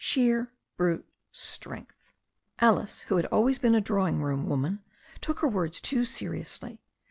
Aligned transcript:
"Sheer 0.03 0.51
brute 0.77 1.05
Strength." 1.31 2.11
Alice, 2.57 3.01
who 3.01 3.17
had 3.17 3.27
always 3.27 3.59
been 3.59 3.75
a 3.75 3.81
drawing 3.81 4.19
room 4.19 4.47
woman, 4.49 4.81
took 5.21 5.41
her 5.41 5.47
words 5.47 5.79
too 5.79 6.05
seriously. 6.05 6.79